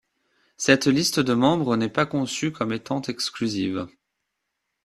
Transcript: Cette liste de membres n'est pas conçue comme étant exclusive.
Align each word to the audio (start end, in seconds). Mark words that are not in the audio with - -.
Cette 0.57 0.87
liste 0.87 1.19
de 1.19 1.35
membres 1.35 1.77
n'est 1.77 1.87
pas 1.87 2.07
conçue 2.07 2.51
comme 2.51 2.73
étant 2.73 3.03
exclusive. 3.03 3.87